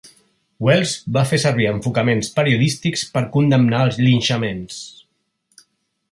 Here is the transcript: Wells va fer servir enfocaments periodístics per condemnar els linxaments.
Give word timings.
Wells 0.67 0.91
va 1.17 1.23
fer 1.31 1.37
servir 1.41 1.67
enfocaments 1.71 2.31
periodístics 2.37 3.03
per 3.17 3.23
condemnar 3.35 3.83
els 3.89 3.99
linxaments. 4.07 4.79